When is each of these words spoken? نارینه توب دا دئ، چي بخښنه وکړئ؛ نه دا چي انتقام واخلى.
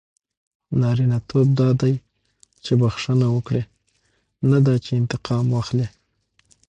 نارینه 0.79 1.19
توب 1.29 1.47
دا 1.59 1.67
دئ، 1.79 1.95
چي 2.63 2.73
بخښنه 2.79 3.27
وکړئ؛ 3.31 3.63
نه 4.49 4.57
دا 4.65 4.75
چي 4.83 4.91
انتقام 5.01 5.45
واخلى. 5.51 5.87